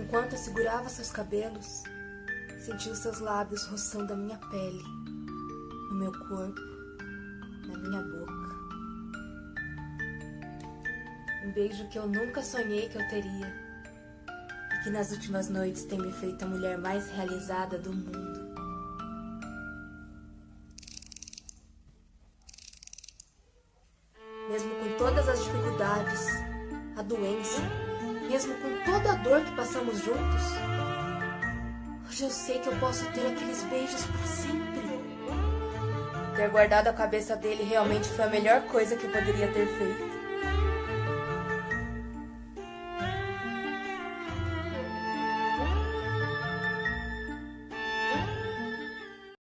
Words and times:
Enquanto 0.00 0.32
eu 0.32 0.38
segurava 0.38 0.88
seus 0.88 1.10
cabelos, 1.10 1.82
senti 2.64 2.88
os 2.88 2.98
seus 2.98 3.20
lábios 3.20 3.64
roçando 3.66 4.14
a 4.14 4.16
minha 4.16 4.38
pele, 4.38 4.82
no 5.90 5.94
meu 5.94 6.12
corpo, 6.26 6.60
na 7.68 7.78
minha 7.78 8.02
boca. 8.02 8.50
Um 11.44 11.52
beijo 11.52 11.86
que 11.90 11.98
eu 11.98 12.08
nunca 12.08 12.42
sonhei 12.42 12.88
que 12.88 12.96
eu 12.96 13.08
teria 13.08 13.54
e 14.74 14.82
que 14.82 14.90
nas 14.90 15.10
últimas 15.12 15.50
noites 15.50 15.84
tem 15.84 15.98
me 16.00 16.12
feito 16.12 16.44
a 16.44 16.48
mulher 16.48 16.78
mais 16.78 17.10
realizada 17.10 17.78
do 17.78 17.92
mundo. 17.92 18.40
Mesmo 24.48 24.74
com 24.76 24.96
todas 24.96 25.28
as 25.28 25.44
dificuldades, 25.44 26.26
a 26.96 27.02
doença, 27.02 27.89
mesmo 28.30 28.54
com 28.54 28.70
toda 28.84 29.10
a 29.10 29.14
dor 29.16 29.40
que 29.40 29.50
passamos 29.56 29.98
juntos, 30.04 30.42
hoje 32.08 32.22
eu 32.22 32.30
sei 32.30 32.60
que 32.60 32.68
eu 32.68 32.76
posso 32.76 33.04
ter 33.06 33.26
aqueles 33.26 33.64
beijos 33.64 34.04
por 34.06 34.24
sempre. 34.24 34.70
Ter 36.36 36.48
guardado 36.48 36.86
a 36.86 36.92
cabeça 36.92 37.34
dele 37.34 37.64
realmente 37.64 38.08
foi 38.10 38.24
a 38.24 38.28
melhor 38.28 38.62
coisa 38.68 38.94
que 38.94 39.04
eu 39.04 39.10
poderia 39.10 39.48
ter 39.48 39.66
feito. 39.66 40.19